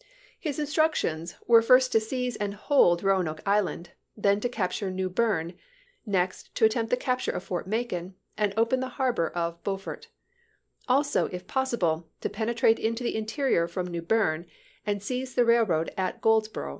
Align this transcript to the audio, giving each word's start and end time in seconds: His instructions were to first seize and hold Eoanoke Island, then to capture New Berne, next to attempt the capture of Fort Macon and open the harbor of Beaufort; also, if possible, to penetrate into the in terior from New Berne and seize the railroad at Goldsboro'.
His 0.39 0.57
instructions 0.57 1.35
were 1.45 1.61
to 1.61 1.67
first 1.67 1.91
seize 1.93 2.35
and 2.37 2.55
hold 2.55 3.03
Eoanoke 3.03 3.41
Island, 3.45 3.91
then 4.17 4.39
to 4.39 4.49
capture 4.49 4.89
New 4.89 5.11
Berne, 5.11 5.53
next 6.07 6.55
to 6.55 6.65
attempt 6.65 6.89
the 6.89 6.97
capture 6.97 7.29
of 7.31 7.43
Fort 7.43 7.67
Macon 7.67 8.15
and 8.35 8.51
open 8.57 8.79
the 8.79 8.89
harbor 8.97 9.29
of 9.29 9.63
Beaufort; 9.63 10.07
also, 10.87 11.27
if 11.27 11.45
possible, 11.45 12.09
to 12.21 12.29
penetrate 12.31 12.79
into 12.79 13.03
the 13.03 13.15
in 13.15 13.27
terior 13.27 13.69
from 13.69 13.85
New 13.85 14.01
Berne 14.01 14.47
and 14.87 15.03
seize 15.03 15.35
the 15.35 15.45
railroad 15.45 15.93
at 15.95 16.19
Goldsboro'. 16.19 16.69